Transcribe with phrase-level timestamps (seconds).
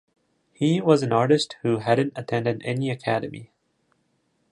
[0.51, 3.51] He was an artist who hadn’t attended any academy.